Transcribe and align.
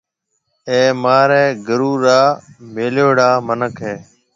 اَي 0.69 0.81
مهاريَ 1.01 1.45
گُرو 1.67 1.91
را 2.03 2.19
ميليوڙا 2.73 3.29
مِنک 3.47 3.75
هيَ۔ 3.85 3.95